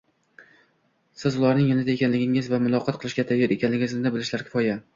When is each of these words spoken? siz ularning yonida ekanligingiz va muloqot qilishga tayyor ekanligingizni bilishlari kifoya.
siz 1.23 1.37
ularning 1.41 1.69
yonida 1.73 1.93
ekanligingiz 1.95 2.49
va 2.55 2.61
muloqot 2.65 2.99
qilishga 3.05 3.29
tayyor 3.33 3.57
ekanligingizni 3.61 4.17
bilishlari 4.17 4.49
kifoya. 4.53 4.83